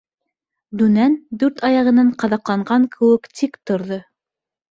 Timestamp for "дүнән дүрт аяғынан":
0.79-2.09